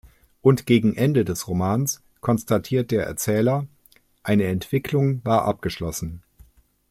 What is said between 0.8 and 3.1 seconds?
Ende des Romans konstatiert der